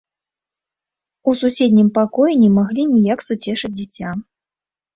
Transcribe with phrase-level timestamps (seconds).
[1.31, 4.19] У суседнім пакоі не маглі ніяк суцешыць дзіця.